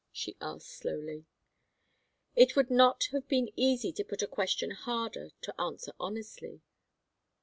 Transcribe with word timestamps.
she 0.11 0.35
asked, 0.41 0.67
slowly. 0.69 1.25
It 2.35 2.55
would 2.55 2.71
not 2.71 3.03
have 3.11 3.27
been 3.27 3.51
easy 3.55 3.91
to 3.93 4.03
put 4.03 4.23
a 4.23 4.27
question 4.27 4.71
harder 4.71 5.29
to 5.41 5.61
answer 5.61 5.93
honestly. 5.99 6.63